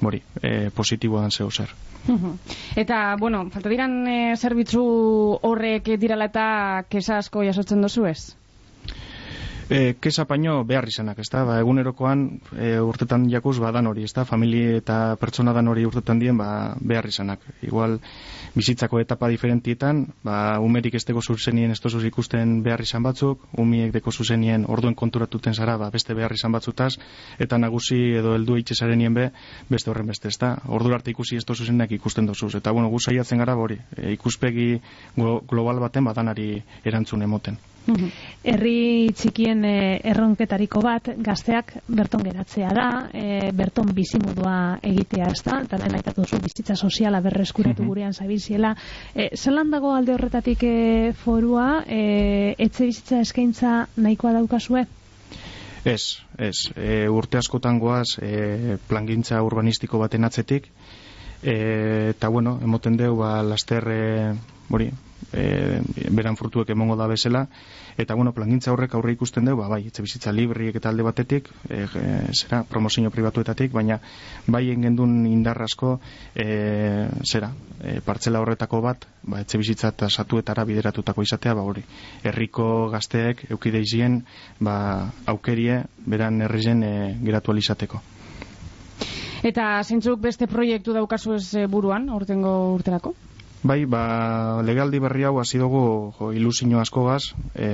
bori, 0.00 0.22
e, 0.42 0.70
positiboan 0.74 1.30
zeu 1.30 1.50
zer. 1.50 1.72
Eta, 2.76 3.16
bueno, 3.20 3.44
falta 3.52 3.68
diran 3.68 3.96
e, 4.08 4.18
zerbitzu 4.36 4.82
horrek 5.46 5.92
dirala 6.00 6.30
eta 6.30 6.84
kesa 6.88 7.18
asko 7.18 7.44
jasotzen 7.44 7.82
dozu 7.84 8.06
ez? 8.08 8.39
E, 9.70 9.94
kesa 10.02 10.24
paino 10.26 10.64
behar 10.66 10.88
izanak, 10.90 11.20
ez 11.22 11.28
da? 11.30 11.44
Ba, 11.46 11.60
egunerokoan 11.62 12.24
e, 12.58 12.72
urtetan 12.82 13.28
jakuz 13.30 13.60
badan 13.62 13.86
hori, 13.86 14.02
ez 14.02 14.10
da? 14.16 14.24
Familie 14.26 14.80
eta 14.80 15.14
pertsona 15.20 15.54
dan 15.54 15.70
hori 15.70 15.84
urtetan 15.86 16.18
dien 16.18 16.34
ba, 16.34 16.74
behar 16.82 17.06
izanak. 17.06 17.44
Igual, 17.62 18.00
bizitzako 18.56 18.98
etapa 18.98 19.28
diferentietan, 19.30 20.02
ba, 20.26 20.58
umerik 20.58 20.98
ez 20.98 21.04
deko 21.06 21.22
zuzenien 21.22 21.70
ez 21.70 21.78
dozuz 21.78 22.02
ikusten 22.08 22.58
behar 22.66 22.82
izan 22.82 23.06
batzuk, 23.06 23.46
umiek 23.62 23.94
deko 23.94 24.10
zuzenien 24.10 24.66
orduen 24.66 24.98
konturatuten 24.98 25.54
zara, 25.54 25.78
ba, 25.78 25.94
beste 25.94 26.18
behar 26.18 26.34
izan 26.34 26.50
batzutaz, 26.58 26.96
eta 27.38 27.62
nagusi 27.62 28.02
edo 28.18 28.34
heldu 28.34 28.58
eitxezarenien 28.58 29.14
be, 29.14 29.30
beste 29.70 29.94
horren 29.94 30.10
beste, 30.10 30.34
ez 30.34 30.38
da? 30.42 30.56
Ordu 30.66 30.98
arte 30.98 31.14
ikusi 31.14 31.38
ez 31.38 31.46
dozuzenak 31.46 31.94
ikusten 31.94 32.26
dozuz. 32.26 32.56
Eta, 32.58 32.74
bueno, 32.74 32.90
gu 32.90 32.98
saiatzen 32.98 33.38
gara, 33.38 33.54
hori, 33.54 33.78
e, 33.94 34.16
ikuspegi 34.18 34.72
global 35.14 35.78
baten 35.86 36.10
badanari 36.10 36.56
erantzun 36.82 37.22
emoten. 37.22 37.69
Herri 37.88 39.10
txikien 39.16 39.64
e, 39.64 39.74
erronketariko 40.12 40.82
bat 40.84 41.10
gazteak 41.24 41.72
berton 41.88 42.22
geratzea 42.24 42.70
da, 42.76 42.86
e, 43.12 43.50
berton 43.56 43.90
bizimodua 43.96 44.78
egitea 44.86 45.30
ez 45.32 45.42
da, 45.46 45.60
eta 45.64 45.80
lehen 45.80 45.96
aitatu 45.98 46.24
zu 46.26 46.40
bizitza 46.44 46.76
soziala 46.76 47.20
berreskuratu 47.24 47.84
gurean 47.88 48.12
zabilziela. 48.12 48.74
E, 49.14 49.30
zelan 49.36 49.70
dago 49.72 49.94
alde 49.96 50.14
horretatik 50.14 50.64
e, 50.68 51.12
forua, 51.24 51.82
e, 51.86 52.54
etxe 52.58 52.86
bizitza 52.90 53.20
eskaintza 53.26 53.74
nahikoa 53.96 54.34
daukazue? 54.38 54.86
Ez, 55.84 56.20
ez. 56.38 56.56
E, 56.76 57.08
urte 57.08 57.40
askotan 57.40 57.78
goaz 57.80 58.18
e, 58.20 58.76
plangintza 58.88 59.40
urbanistiko 59.42 59.98
baten 59.98 60.28
atzetik, 60.28 60.68
e, 61.42 61.54
eta 62.14 62.28
bueno, 62.28 62.58
emoten 62.62 63.00
deu, 63.00 63.14
ba, 63.16 63.38
laster, 63.42 63.88
e, 63.88 64.34
bori, 64.68 64.90
e, 65.32 65.80
beran 66.10 66.36
frutuek 66.36 66.70
emongo 66.70 66.96
da 66.96 67.06
bezala, 67.10 67.46
eta 68.00 68.14
bueno, 68.14 68.32
plangintza 68.32 68.72
horrek 68.72 68.94
aurre 68.94 69.14
ikusten 69.14 69.48
dugu, 69.48 69.62
ba, 69.62 69.68
bai, 69.74 69.86
etxe 69.88 70.02
bizitza 70.02 70.32
libriek 70.32 70.76
eta 70.80 70.90
alde 70.90 71.06
batetik, 71.06 71.50
e, 71.68 71.86
zera, 72.34 72.62
promozio 72.68 73.10
pribatuetatik, 73.10 73.72
baina 73.72 74.00
bai 74.46 74.70
engendun 74.72 75.26
indarrasko, 75.30 75.98
e, 76.34 77.08
zera, 77.24 77.52
e, 77.82 77.98
partzela 78.04 78.40
horretako 78.40 78.82
bat, 78.84 79.06
ba, 79.22 79.42
etxe 79.44 79.60
bizitza 79.60 79.92
eta 79.94 80.10
satuetara 80.10 80.64
bideratutako 80.68 81.26
izatea, 81.26 81.54
ba, 81.54 81.66
hori, 81.66 81.84
herriko 82.24 82.88
gazteek, 82.92 83.46
eukideizien, 83.50 84.22
ba, 84.60 85.10
aukerie, 85.30 85.82
beran 86.06 86.40
herrizen 86.46 86.82
e, 86.82 86.94
geratu 87.24 87.52
alizateko. 87.52 88.02
Eta 89.40 89.80
zintzuk 89.82 90.20
beste 90.20 90.44
proiektu 90.46 90.92
daukazu 90.92 91.38
ez 91.38 91.66
buruan, 91.72 92.10
urtengo 92.12 92.74
urterako? 92.74 93.14
Bai, 93.62 93.84
ba, 93.84 94.62
legaldi 94.64 94.96
berri 95.04 95.26
hau 95.28 95.34
hasi 95.36 95.58
dugu 95.60 96.14
jo, 96.16 96.30
ilusio 96.32 96.78
askogaz, 96.80 97.34
e, 97.52 97.66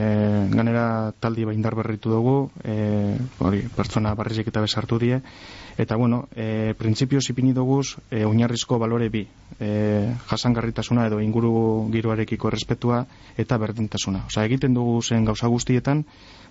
ganera 0.51 1.13
taldi 1.21 1.45
ba 1.47 1.55
indar 1.55 1.77
berritu 1.79 2.11
dugu, 2.11 2.51
e, 2.65 3.15
hori, 3.39 3.63
pertsona 3.71 4.17
barrizik 4.19 4.51
eta 4.51 4.65
besartu 4.65 4.99
die, 4.99 5.21
eta 5.79 5.95
bueno, 5.95 6.27
e, 6.35 6.75
printzipio 6.77 7.21
zipini 7.21 7.53
dugu 7.55 7.85
e, 8.11 8.25
oinarrizko 8.25 8.81
balore 8.83 9.09
bi, 9.15 9.29
e, 9.61 10.11
jasangarritasuna 10.27 11.07
edo 11.07 11.21
inguru 11.21 11.87
giroarekiko 11.93 12.51
respetua 12.51 13.05
eta 13.39 13.57
berdintasuna. 13.57 14.25
Osa, 14.27 14.43
egiten 14.45 14.75
dugu 14.75 14.99
zen 15.03 15.25
gauza 15.25 15.47
guztietan, 15.47 16.03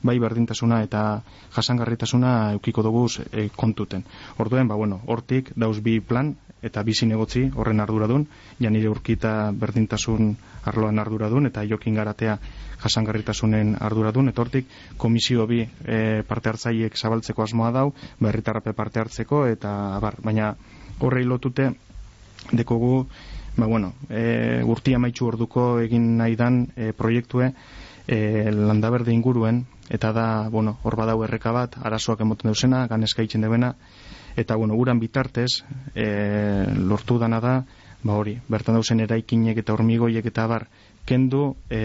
bai 0.02 0.16
berdintasuna 0.18 0.80
eta 0.88 1.24
jasangarritasuna 1.52 2.54
eukiko 2.56 2.88
dugu 2.88 3.10
e, 3.34 3.50
kontuten. 3.52 4.08
Orduen, 4.38 4.72
ba, 4.72 4.80
bueno, 4.80 5.02
hortik 5.08 5.52
dauz 5.60 5.82
bi 5.84 6.00
plan, 6.00 6.38
eta 6.66 6.82
bizi 6.84 7.06
negotzi 7.06 7.46
horren 7.56 7.80
arduradun, 7.84 8.26
ja 8.60 8.72
nire 8.74 8.90
urkita 8.90 9.52
berdintasun 9.54 10.34
arloan 10.66 11.00
arduradun, 11.00 11.46
eta 11.52 11.64
jokin 11.70 11.98
garatea 12.00 12.38
jasangarritasunen 12.82 13.76
arduradun, 13.86 14.32
eta 14.32 14.42
hortik 14.42 14.72
komisio 14.98 15.46
bi 15.50 15.62
e, 15.64 16.24
parte 16.28 16.52
hartzaiek 16.52 16.98
zabaltzeko 16.98 17.46
asmoa 17.46 17.72
dau, 17.76 17.88
berritarrape 18.20 18.74
parte 18.74 19.04
hartzeko, 19.04 19.46
eta 19.52 19.72
bar, 20.02 20.20
baina 20.26 20.56
horrei 21.00 21.26
lotute 21.26 21.72
dekogu, 22.52 23.06
ba 23.58 23.70
bueno, 23.70 23.94
e, 24.10 24.62
urtia 24.66 25.00
maitxu 25.00 25.30
orduko 25.30 25.80
egin 25.86 26.16
nahi 26.18 26.36
dan 26.36 26.66
e, 26.76 26.92
proiektue, 26.98 27.54
e, 28.08 28.52
landaberde 28.52 29.14
inguruen, 29.14 29.66
eta 29.90 30.12
da, 30.14 30.50
bueno, 30.50 30.80
hor 30.84 30.98
badau 30.98 31.22
erreka 31.24 31.54
bat, 31.54 31.78
arazoak 31.82 32.26
emoten 32.26 32.52
duzena, 32.52 32.86
ganezka 32.92 33.24
itxen 33.24 33.46
debena, 33.46 33.76
eta 34.36 34.56
bueno, 34.56 34.76
uran 34.76 35.00
bitartez 35.00 35.64
e, 35.96 36.66
lortu 36.76 37.20
dana 37.20 37.40
da 37.40 37.56
ba 38.06 38.14
hori, 38.14 38.36
bertan 38.48 38.76
dauzen 38.78 39.00
eraikinek 39.02 39.58
eta 39.64 39.74
hormigoiek 39.74 40.26
eta 40.30 40.46
bar 40.46 40.68
kendu 41.10 41.56
e, 41.70 41.80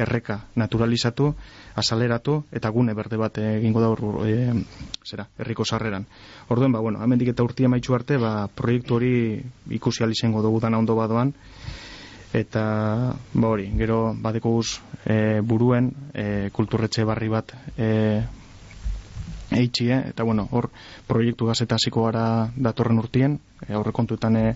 erreka 0.00 0.38
naturalizatu 0.56 1.28
azaleratu 1.76 2.38
eta 2.52 2.70
gune 2.72 2.94
berde 2.96 3.18
bat 3.20 3.38
egingo 3.42 3.80
da 3.80 3.90
hor 3.92 4.02
e, 4.28 4.52
zera, 5.04 5.26
herriko 5.38 5.64
sarreran. 5.64 6.06
Orduen, 6.48 6.72
ba 6.72 6.80
bueno, 6.80 7.00
amendik 7.04 7.32
eta 7.32 7.44
urtia 7.44 7.68
maitxu 7.68 7.96
arte 7.96 8.16
ba, 8.16 8.48
proiektu 8.48 8.96
hori 8.96 9.14
ikusi 9.76 10.04
alizengo 10.04 10.42
dugu 10.44 10.60
dana 10.60 10.78
ondo 10.78 10.96
badoan. 10.96 11.34
Eta 12.32 12.64
ba 13.34 13.48
hori, 13.48 13.68
gero 13.76 14.14
badeko 14.16 14.54
guz 14.56 14.80
e, 15.04 15.40
buruen 15.44 15.92
e, 16.14 16.48
kulturretxe 16.52 17.04
barri 17.04 17.28
bat 17.28 17.52
e, 17.76 17.90
eitxie, 19.58 19.98
eta 20.12 20.24
bueno, 20.24 20.48
hor 20.50 20.70
proiektu 21.06 21.46
gazeta 21.46 21.76
hasiko 21.76 22.06
gara 22.08 22.50
datorren 22.56 22.98
urtien, 22.98 23.38
e, 23.66 23.72
aurre 23.72 23.92
kontuetan 23.92 24.36
e, 24.36 24.46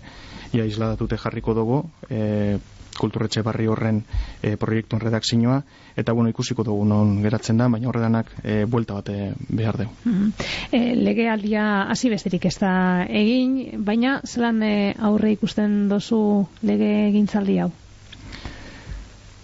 ia 0.53 0.65
isladatute 0.65 1.17
jarriko 1.17 1.53
dugu, 1.57 1.83
e, 2.09 2.57
kulturretxe 2.97 3.43
barri 3.45 3.67
horren 3.69 4.01
e, 4.41 4.55
proiektuen 4.57 5.01
redakzioa, 5.01 5.61
eta 5.97 6.13
bueno, 6.17 6.31
ikusiko 6.33 6.65
dugu 6.65 6.85
non 6.89 7.17
geratzen 7.23 7.61
da, 7.61 7.69
baina 7.69 7.89
horredanak 7.91 8.31
e, 8.43 8.65
buelta 8.65 8.97
bate 8.97 9.33
behar 9.49 9.77
dugu. 9.83 9.93
Mm 10.03 10.13
-hmm. 10.13 10.31
e, 10.71 10.95
lege 10.95 11.29
aldia 11.29 11.83
hasi 11.83 12.09
besterik 12.09 12.45
ez 12.45 12.57
da 12.59 13.05
egin, 13.05 13.83
baina 13.85 14.21
zelan 14.25 14.63
e, 14.63 14.95
aurre 14.99 15.31
ikusten 15.31 15.87
dozu 15.89 16.47
lege 16.61 17.07
egintzaldi 17.09 17.59
hau? 17.59 17.71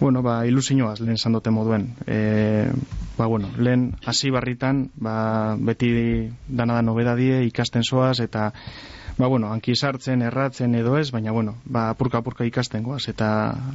Bueno, 0.00 0.22
ba, 0.22 0.44
ilusioaz 0.46 1.00
lehen 1.00 1.16
zandote 1.16 1.50
moduen. 1.50 1.94
E, 2.06 2.70
ba, 3.18 3.26
bueno, 3.26 3.50
lehen 3.58 3.96
hasi 4.04 4.30
barritan, 4.30 4.90
ba, 4.96 5.56
beti 5.58 6.30
dana 6.48 6.74
da 6.74 6.82
nobedadie, 6.82 7.44
ikasten 7.46 7.84
soaz, 7.84 8.18
eta, 8.20 8.50
ba, 9.18 9.26
bueno, 9.26 9.52
hanki 9.52 9.76
sartzen, 9.76 10.22
erratzen 10.22 10.74
edo 10.74 10.96
ez, 10.98 11.10
baina, 11.12 11.32
bueno, 11.32 11.56
ba, 11.64 11.88
apurka-apurka 11.94 12.46
ikasten 12.48 12.82
goaz, 12.82 13.06
eta 13.08 13.28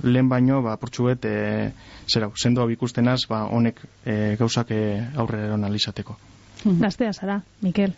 lehen 0.03 0.29
baino, 0.29 0.61
ba, 0.65 0.75
apurtxuet, 0.75 1.25
e, 1.25 1.71
zera, 2.11 2.31
sendoa 2.35 2.67
bikustenaz, 2.67 3.21
ba, 3.29 3.45
honek 3.47 3.81
e, 4.05 4.35
gauzak 4.39 4.71
e, 4.75 4.83
aurre 5.15 5.45
eron 5.47 5.63
alizateko. 5.63 6.17
Gaztea 6.65 7.13
zara, 7.13 7.41
Mikel. 7.61 7.95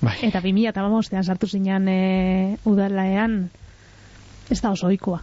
Bai. 0.00 0.18
Eta 0.22 0.42
2000 0.44 0.68
eta 0.68 1.22
sartu 1.22 1.48
zinean 1.48 1.88
e, 1.88 2.58
udalaean, 2.64 3.48
ez 4.50 4.60
da 4.60 4.70
oso 4.70 4.86
oikoa. 4.86 5.22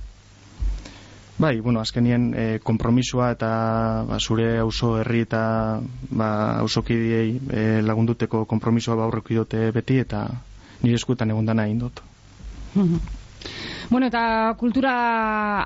Bai, 1.43 1.59
bueno, 1.59 1.81
azkenien 1.81 2.29
e, 2.31 2.43
eh, 2.55 2.59
kompromisua 2.63 3.33
eta 3.35 3.47
ba, 4.07 4.15
zure 4.15 4.45
auzo 4.63 4.93
herri 5.01 5.25
eta 5.25 5.41
ba, 6.07 6.27
auzokidiei 6.63 7.33
e, 7.51 7.63
lagunduteko 7.83 8.45
kompromisua 8.47 8.95
ba 8.95 9.09
dute 9.11 9.71
beti 9.75 9.97
eta 9.99 10.21
nire 10.83 10.95
eskuetan 10.95 11.31
egon 11.35 11.45
dana 11.45 11.65
egin 11.65 11.79
dut. 11.79 11.99
Bueno, 13.89 14.07
eta 14.07 14.55
kultura 14.57 14.93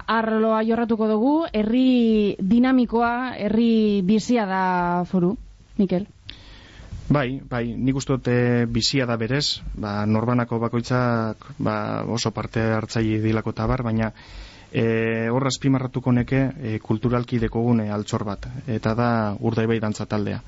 arloa 0.08 0.64
jorratuko 0.64 1.08
dugu, 1.08 1.46
herri 1.54 2.36
dinamikoa, 2.40 3.38
herri 3.38 4.02
bizia 4.02 4.48
da 4.48 5.06
foru, 5.06 5.38
Mikel? 5.78 6.08
Bai, 7.08 7.40
bai, 7.50 7.76
nik 7.78 7.96
uste 7.96 8.18
dute 8.18 8.66
bizia 8.66 9.06
da 9.06 9.16
berez, 9.16 9.62
ba, 9.76 10.08
norbanako 10.10 10.58
bakoitzak 10.58 11.52
ba, 11.60 12.04
oso 12.10 12.34
parte 12.34 12.66
hartzaile 12.82 13.22
dilako 13.22 13.54
tabar, 13.54 13.86
baina 13.86 14.12
e, 14.72 15.30
horra 15.30 15.52
azpimarratuko 15.54 16.12
neke 16.12 16.42
e, 16.60 16.80
kulturalki 16.80 17.40
dekogune 17.40 17.90
altxor 17.92 18.26
bat, 18.28 18.48
eta 18.68 18.94
da 18.96 19.10
urdai 19.40 19.68
bai 19.68 19.80
dantza 19.80 20.06
taldea. 20.06 20.42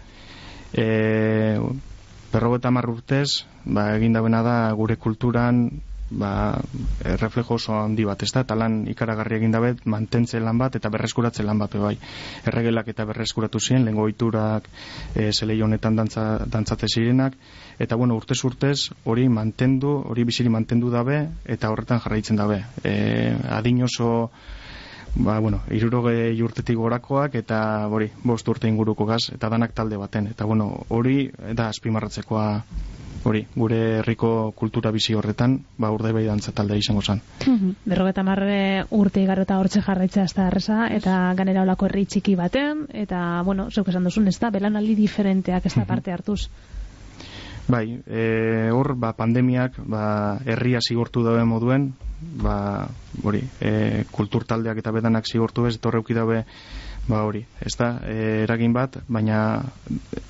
E, 0.74 1.60
Berrogeta 2.30 2.70
urtez, 2.70 3.46
ba, 3.66 3.96
egin 3.98 4.14
da 4.14 4.22
gure 4.78 4.98
kulturan 4.98 5.82
ba, 6.10 6.62
e, 7.04 7.16
reflejo 7.18 7.56
oso 7.56 7.76
handi 7.80 8.06
bat, 8.06 8.24
ez 8.24 8.32
da, 8.34 8.44
eta 8.46 8.56
lan 8.58 8.82
ikaragarri 8.90 9.38
egin 9.38 9.54
dabet, 9.54 9.86
mantentze 9.86 10.40
lan 10.42 10.58
bat 10.58 10.76
eta 10.76 10.90
berreskuratze 10.90 11.44
lan 11.46 11.60
bat, 11.62 11.76
bai. 11.80 11.96
Erregelak 12.50 12.90
eta 12.94 13.06
berreskuratu 13.10 13.60
ziren, 13.60 13.86
lengo 13.86 14.08
iturak, 14.10 14.70
e, 15.16 15.32
zelei 15.32 15.62
honetan 15.62 15.96
dantza, 15.96 16.46
dantzate 16.46 16.90
zirenak, 16.90 17.38
eta 17.80 17.96
bueno, 17.96 18.16
urtez 18.16 18.40
urtez 18.44 18.78
hori 19.06 19.28
mantendu, 19.30 20.00
hori 20.10 20.26
biziri 20.28 20.50
mantendu 20.50 20.90
dabe, 20.90 21.22
eta 21.46 21.70
horretan 21.70 22.02
jarraitzen 22.04 22.40
dabe. 22.40 22.64
E, 22.84 23.36
adin 23.50 23.84
oso, 23.84 24.30
ba, 25.16 25.40
bueno, 25.40 25.62
iruroge 25.72 26.34
urtetik 26.44 26.78
gorakoak, 26.78 27.36
eta 27.36 27.88
hori, 27.88 28.10
bost 28.24 28.48
urte 28.48 28.68
inguruko 28.68 29.06
gaz, 29.06 29.30
eta 29.34 29.50
danak 29.50 29.76
talde 29.78 29.98
baten, 29.98 30.28
eta 30.34 30.46
bueno, 30.46 30.72
hori 30.90 31.30
da 31.54 31.70
azpimarratzekoa 31.70 32.50
hori, 33.24 33.42
gure 33.56 33.80
herriko 34.00 34.52
kultura 34.58 34.92
bizi 34.92 35.16
horretan, 35.18 35.58
ba 35.78 35.92
urde 35.92 36.12
bai 36.16 36.26
dantza 36.26 36.54
talde 36.56 36.78
izango 36.78 37.02
zen. 37.02 37.22
Mhm. 37.46 37.76
Berrogeta 37.86 38.24
marre 38.24 38.86
urte 38.96 39.22
igaro 39.24 39.44
eta 39.44 39.60
hortxe 39.60 39.82
jarraitzea 39.82 40.24
ez 40.24 40.34
da 40.34 40.48
erreza, 40.48 40.88
eta 40.96 41.34
ganera 41.36 41.64
olako 41.64 41.88
herri 41.90 42.06
txiki 42.06 42.36
baten, 42.36 42.88
eta, 42.94 43.42
bueno, 43.46 43.70
zeuk 43.72 43.90
esan 43.90 44.04
duzun, 44.04 44.28
ez 44.28 44.40
da, 44.40 44.50
belanaldi 44.50 44.96
diferenteak 44.96 45.66
ez 45.66 45.74
da 45.76 45.82
mhm. 45.82 45.88
parte 45.88 46.12
hartuz. 46.12 46.42
Bai, 47.70 48.02
e, 48.08 48.70
hor, 48.74 48.96
ba, 48.98 49.14
pandemiak, 49.14 49.76
ba, 49.86 50.40
herria 50.46 50.80
zigortu 50.82 51.22
dabe 51.22 51.44
moduen, 51.46 51.92
ba, 52.42 52.88
hori, 53.24 53.44
e, 53.62 54.06
kultur 54.12 54.44
taldeak 54.50 54.82
eta 54.82 54.92
bedanak 54.96 55.30
zigortu 55.30 55.68
ez, 55.70 55.76
torreuki 55.78 56.18
dabe, 56.18 56.46
Ba 57.10 57.24
hori, 57.26 57.40
ez 57.66 57.74
da, 57.74 57.88
e, 58.06 58.16
eragin 58.44 58.74
bat, 58.76 59.00
baina 59.10 59.40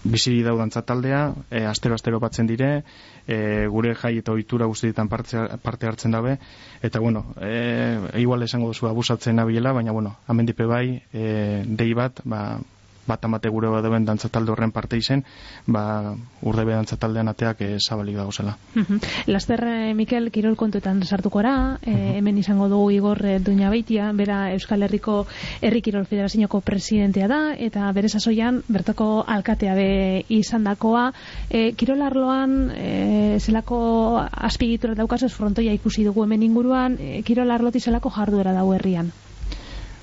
bizi 0.07 0.37
daudantza 0.45 0.85
taldea, 0.87 1.25
e, 1.51 1.65
astero 1.67 1.97
astero 1.97 2.21
batzen 2.23 2.47
dire, 2.47 2.69
e, 3.27 3.67
gure 3.67 3.91
jai 3.99 4.13
eta 4.21 4.31
ohitura 4.31 4.69
guztietan 4.71 5.11
parte, 5.11 5.43
parte 5.61 5.89
hartzen 5.89 6.15
dabe, 6.15 6.37
eta 6.81 7.01
bueno, 7.03 7.25
e, 7.43 8.21
igual 8.23 8.47
esango 8.47 8.71
duzu 8.71 8.87
abusatzen 8.87 9.35
nabiela, 9.35 9.73
baina 9.75 9.91
bueno, 9.91 10.15
amendipe 10.27 10.69
bai, 10.71 11.01
e, 11.11 11.65
dei 11.67 11.91
bat, 11.93 12.23
ba, 12.23 12.43
bat 13.09 13.25
amate 13.25 13.49
gure 13.49 13.71
bat 13.73 13.85
duen 13.85 14.05
dantzatalde 14.05 14.53
horren 14.53 14.71
parte 14.71 14.97
izen, 15.01 15.23
ba, 15.65 16.15
urde 16.45 16.65
be 16.65 16.75
dantzataldean 16.77 17.31
ateak 17.33 17.63
e, 17.65 17.69
zabalik 17.79 18.19
dago 18.19 18.31
zela. 18.31 18.55
Laster, 19.27 19.63
eh, 19.65 19.93
Mikel, 19.97 20.29
kirol 20.31 20.55
kontuetan 20.59 21.01
sartukora, 21.03 21.79
e, 21.81 21.95
hemen 22.19 22.37
izango 22.37 22.69
dugu 22.69 22.91
Igor 22.91 23.23
Duña 23.45 23.71
Beitia, 23.73 24.11
bera 24.13 24.39
Euskal 24.53 24.83
Herriko 24.83 25.25
Herri 25.61 25.81
Kirol 25.81 26.05
Federazioko 26.05 26.61
presidentea 26.61 27.27
da, 27.27 27.39
eta 27.57 27.89
bere 27.95 28.09
sasoian 28.09 28.61
bertoko 28.67 29.23
alkatea 29.27 29.75
be 29.75 29.89
izan 30.29 30.67
dakoa, 30.67 31.09
e, 31.49 31.71
kirol 31.79 32.03
arloan, 32.05 32.57
e, 32.75 33.37
zelako 33.39 33.79
aspigitura 34.49 34.95
daukaz, 34.95 35.23
frontoia 35.33 35.73
ikusi 35.73 36.05
dugu 36.07 36.25
hemen 36.25 36.43
inguruan, 36.43 36.99
e, 36.99 37.23
kirol 37.23 37.51
arloti 37.51 37.79
zelako 37.79 38.13
jarduera 38.15 38.53
dago 38.53 38.75
herrian? 38.77 39.11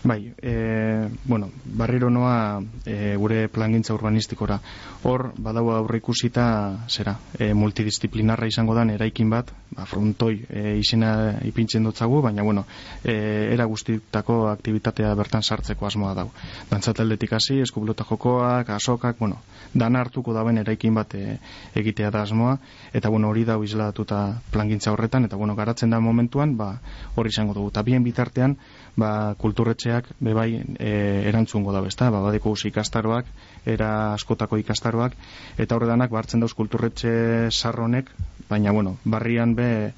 Bai, 0.07 0.33
e, 0.39 1.09
bueno, 1.25 1.51
barriro 1.65 2.09
noa 2.15 2.63
e, 2.87 3.17
gure 3.19 3.49
plangintza 3.51 3.91
urbanistikora. 3.91 4.61
Hor, 5.03 5.33
badau 5.35 5.73
aurre 5.75 5.99
ikusita, 5.99 6.45
zera, 6.87 7.17
e, 7.35 7.49
multidisciplinarra 7.59 8.47
izango 8.47 8.77
dan 8.79 8.93
eraikin 8.95 9.33
bat, 9.35 9.51
ba, 9.75 9.83
frontoi 9.83 10.45
e, 10.47 10.77
izena 10.79 11.11
ipintzen 11.43 11.83
dutzagu, 11.83 12.21
baina, 12.23 12.45
bueno, 12.47 12.63
e, 13.03 13.17
era 13.51 13.67
guztitako 13.67 14.47
aktivitatea 14.53 15.11
bertan 15.19 15.43
sartzeko 15.43 15.91
asmoa 15.91 16.15
dau. 16.15 16.29
Dantzateldetik 16.71 17.35
hasi, 17.41 17.59
eskublota 17.67 18.07
jokoak, 18.07 18.71
asokak, 18.79 19.19
bueno, 19.19 19.43
dan 19.75 19.99
hartuko 19.99 20.37
daben 20.39 20.63
eraikin 20.63 20.95
bat 20.95 21.19
e, 21.19 21.41
egitea 21.75 22.15
da 22.15 22.23
asmoa, 22.23 22.61
eta, 22.95 23.11
bueno, 23.11 23.35
hori 23.35 23.43
dau 23.43 23.59
izladatuta 23.67 24.23
plangintza 24.55 24.95
horretan, 24.95 25.27
eta, 25.27 25.35
bueno, 25.35 25.59
garatzen 25.59 25.91
da 25.91 25.99
momentuan, 25.99 26.55
ba, 26.57 26.77
hori 27.17 27.35
izango 27.35 27.59
dugu. 27.59 27.75
Eta 27.75 27.83
bien 27.83 28.07
bitartean, 28.07 28.55
ba, 28.97 29.35
kulturretxeak 29.39 30.09
bebai 30.21 30.63
e, 30.79 30.93
erantzungo 31.29 31.73
da 31.73 31.83
besta, 31.85 32.11
ba, 32.11 32.23
badeko 32.25 32.55
ikastaroak, 32.71 33.27
era 33.67 34.15
askotako 34.15 34.59
ikastaroak, 34.63 35.17
eta 35.59 35.77
horredanak 35.77 36.11
bartzen 36.11 36.41
dauz 36.41 36.55
kulturretxe 36.55 37.51
sarronek, 37.51 38.11
baina 38.49 38.73
bueno, 38.73 38.97
barrian 39.05 39.55
be 39.55 39.93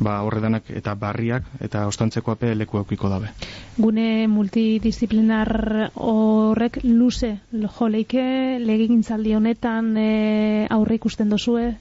ba, 0.00 0.20
horredanak 0.24 0.70
eta 0.72 0.94
barriak 0.98 1.46
eta 1.60 1.86
ostantzeko 1.86 2.32
ape 2.32 2.54
leku 2.54 2.78
eukiko 2.80 3.10
dabe. 3.12 3.30
Gune 3.76 4.26
multidisciplinar 4.28 5.92
horrek 5.94 6.80
luze 6.84 7.34
jo 7.52 7.88
leike 7.88 8.58
legegintzaldi 8.62 9.34
honetan 9.36 9.96
e, 9.96 10.66
aurre 10.70 10.98
ikusten 11.00 11.32
dozue? 11.32 11.74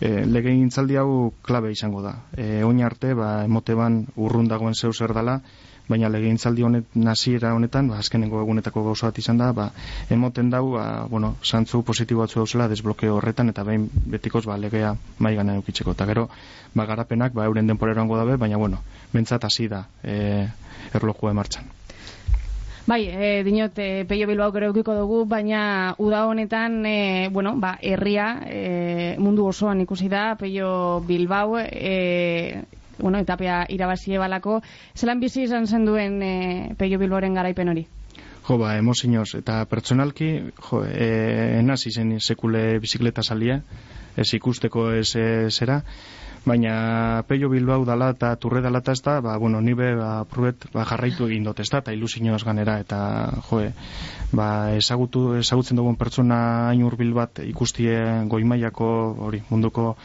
E, 0.00 0.10
legegintzaldi 0.28 0.98
hau 1.00 1.32
klabe 1.42 1.72
izango 1.72 2.02
da. 2.04 2.14
E, 2.36 2.62
oin 2.64 2.82
arte, 2.84 3.14
ba, 3.18 3.44
emote 3.44 3.74
ban 3.74 4.04
urrun 4.16 4.48
dagoen 4.48 4.76
zeu 4.76 4.92
zer 4.92 5.14
dala, 5.16 5.40
baina 5.88 6.08
legegintzaldi 6.10 6.64
honet 6.66 6.96
nasiera 6.98 7.52
honetan, 7.54 7.88
ba, 7.90 8.00
azkenengo 8.02 8.40
egunetako 8.42 8.82
gauza 8.88 9.10
bat 9.10 9.20
izan 9.22 9.38
da, 9.38 9.52
ba, 9.54 9.70
emoten 10.10 10.50
dau, 10.50 10.64
ba, 10.74 11.06
bueno, 11.10 11.36
santzu 11.42 11.82
positibo 11.86 12.24
batzu 12.24 12.40
dauzela 12.40 12.68
desblokeo 12.72 13.16
horretan, 13.20 13.52
eta 13.54 13.64
behin 13.64 13.88
betikoz 14.16 14.44
ba, 14.46 14.58
legea 14.58 14.96
maigan 15.18 15.54
eukitzeko. 15.56 15.94
Eta 15.94 16.06
gero, 16.10 16.28
ba, 16.74 16.86
garapenak, 16.86 17.34
ba, 17.34 17.46
euren 17.46 17.70
denporeroango 17.70 18.18
dabe, 18.18 18.36
baina, 18.36 18.58
bueno, 18.58 18.82
bentsat 19.12 19.46
hasi 19.46 19.68
da 19.70 19.86
e, 20.02 20.46
erlojua 20.94 21.34
emartzan. 21.36 21.70
Bai, 22.86 23.00
e, 23.10 23.42
dinot, 23.42 23.78
e, 23.82 24.04
peio 24.06 24.28
bilbao 24.30 24.52
gero 24.54 24.68
eukiko 24.70 24.94
dugu, 24.94 25.24
baina 25.26 25.94
uda 25.98 26.26
honetan, 26.26 26.84
e, 26.86 27.28
bueno, 27.34 27.56
ba, 27.58 27.76
herria 27.82 28.28
e, 28.46 29.16
mundu 29.18 29.46
osoan 29.50 29.80
ikusi 29.82 30.06
da, 30.08 30.36
peio 30.38 31.00
bilbao, 31.06 31.58
e, 31.58 32.62
bueno, 32.98 33.18
etapea 33.18 33.64
irabazie 33.68 34.18
balako, 34.18 34.60
zelan 34.94 35.20
bizi 35.20 35.44
izan 35.44 35.66
zen 35.66 35.84
duen 35.86 36.22
e, 36.22 36.74
Peio 36.78 36.98
Bilboren 36.98 37.34
garaipen 37.34 37.68
hori? 37.68 37.86
Jo, 38.46 38.58
ba, 38.60 38.76
emozinoz, 38.78 39.32
eta 39.34 39.64
pertsonalki, 39.66 40.30
jo, 40.68 40.84
e, 40.86 41.58
enaz 41.58 41.80
izen 41.90 42.16
sekule 42.20 42.78
bizikleta 42.82 43.22
salia, 43.22 43.60
ez 44.16 44.28
ikusteko 44.38 44.90
ez 44.94 45.10
e, 45.18 45.26
zera, 45.50 45.80
baina 46.46 47.24
Peio 47.28 47.48
Bilbao 47.50 47.84
dala 47.84 48.12
eta 48.14 48.34
turre 48.40 48.62
dala 48.62 48.78
eta 48.84 48.92
ez 48.92 49.02
da, 49.02 49.18
ba, 49.20 49.36
bueno, 49.42 49.60
nibe 49.60 49.94
ba, 49.98 50.24
pruet, 50.30 50.68
ba, 50.72 50.84
jarraitu 50.86 51.26
egin 51.26 51.44
dut 51.48 51.60
ez 51.60 51.68
da, 51.72 51.82
eta 51.82 51.92
ilusinoz 51.92 52.44
ganera, 52.46 52.78
eta 52.80 53.00
jo, 53.48 53.60
e, 53.60 53.72
ba, 54.32 54.48
ezagutu, 54.76 55.34
ezagutzen 55.40 55.76
dugun 55.76 55.98
pertsona 55.98 56.38
hain 56.70 56.86
urbil 56.86 57.12
bat 57.18 57.42
ikustie 57.44 57.98
goimaiako, 58.30 58.88
hori, 59.26 59.42
munduko 59.50 59.96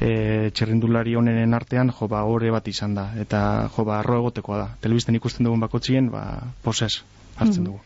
e, 0.00 0.50
txerrindulari 0.54 1.16
honenen 1.18 1.54
artean 1.54 1.92
jo 1.94 2.08
ba 2.10 2.22
ore 2.28 2.50
bat 2.54 2.68
izan 2.68 2.94
da 2.98 3.08
eta 3.20 3.68
jo 3.74 3.84
ba 3.88 3.98
arro 4.00 4.18
egotekoa 4.22 4.58
da 4.58 4.68
telebisten 4.84 5.18
ikusten 5.18 5.48
dugun 5.48 5.60
bakotzien 5.60 6.10
ba 6.10 6.24
poses 6.62 7.02
hartzen 7.36 7.62
mm. 7.62 7.66
dugu 7.70 7.80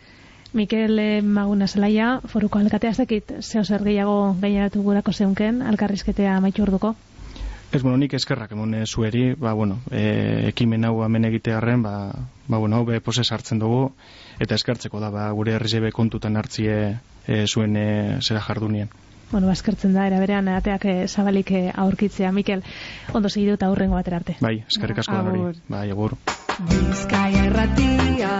Mikel 0.56 0.98
eh, 0.98 1.22
Maguna 1.22 1.66
Zelaia, 1.66 2.20
foruko 2.32 2.58
alkatea 2.58 2.94
ez 2.94 2.96
dakit, 2.96 3.32
zeo 3.42 3.64
zer 3.64 3.82
gehiago 3.84 4.36
gaineratu 4.40 4.80
gurako 4.80 5.12
zeunken, 5.12 5.58
alkarrizketea 5.60 6.38
maitu 6.40 6.62
orduko? 6.64 6.94
Ez, 7.72 7.82
bueno, 7.82 7.96
nik 7.98 8.14
eskerrak 8.14 8.52
emon 8.54 8.74
e, 8.78 8.84
zueri, 8.86 9.34
ba, 9.34 9.52
bueno, 9.52 9.80
e, 9.90 10.50
ekimen 10.52 10.86
hau 10.86 11.00
hemen 11.04 11.26
egitearen, 11.28 11.82
ba, 11.82 11.96
ba, 12.46 12.58
bueno, 12.58 12.76
hau 12.76 12.86
be 12.86 13.00
poses 13.00 13.30
hartzen 13.32 13.58
dugu, 13.58 13.90
eta 14.38 14.54
eskertzeko 14.54 15.00
da, 15.02 15.10
ba, 15.10 15.26
gure 15.34 15.56
herrizebe 15.56 15.90
kontutan 15.92 16.36
hartzie 16.36 16.76
e, 17.26 17.42
zuen 17.46 17.76
e, 17.76 17.88
zera 18.22 18.44
jardunien 18.46 18.92
bueno, 19.30 19.50
eskertzen 19.50 19.94
da, 19.94 20.06
era 20.06 20.20
berean 20.22 20.48
ateak 20.48 20.84
eh, 20.86 20.96
zabalik 21.08 21.50
eh, 21.50 21.64
aurkitzea, 21.74 22.32
Mikel, 22.32 22.62
ondo 23.12 23.28
segidu 23.28 23.56
eta 23.58 23.66
aurrengo 23.66 23.98
batera 23.98 24.22
arte. 24.22 24.36
Bai, 24.40 24.60
eskerrik 24.68 25.02
asko 25.02 25.18
da, 25.18 25.52
bai, 25.68 25.86
agur. 25.90 26.16
Bizkaia 26.70 27.46
erratia, 27.50 28.30